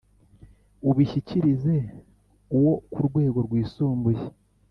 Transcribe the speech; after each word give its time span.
Ubishyikirize 0.89 1.75
uwo 2.57 2.73
ku 2.91 2.99
rwego 3.07 3.37
rwisumbuye 3.47 4.23